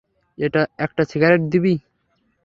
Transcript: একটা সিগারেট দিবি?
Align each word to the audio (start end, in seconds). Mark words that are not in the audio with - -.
একটা 0.79 1.03
সিগারেট 1.11 1.41
দিবি? 1.51 1.75